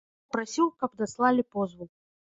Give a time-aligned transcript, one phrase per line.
[0.21, 1.93] Я папрасіў, каб даслалі позву.